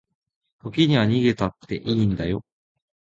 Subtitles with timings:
[0.57, 2.43] 時には逃げたっていいんだよ